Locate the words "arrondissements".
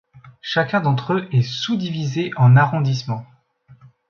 2.55-3.23